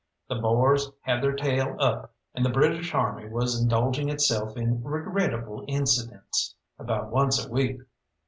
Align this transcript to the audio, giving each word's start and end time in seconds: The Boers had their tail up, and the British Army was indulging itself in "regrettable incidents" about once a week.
The 0.29 0.33
Boers 0.37 0.89
had 1.01 1.21
their 1.21 1.35
tail 1.35 1.75
up, 1.77 2.11
and 2.33 2.43
the 2.43 2.49
British 2.49 2.91
Army 2.95 3.29
was 3.29 3.61
indulging 3.61 4.09
itself 4.09 4.57
in 4.57 4.83
"regrettable 4.83 5.63
incidents" 5.67 6.55
about 6.79 7.11
once 7.11 7.45
a 7.45 7.51
week. 7.51 7.77